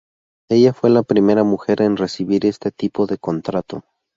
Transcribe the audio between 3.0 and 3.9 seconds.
de contrato.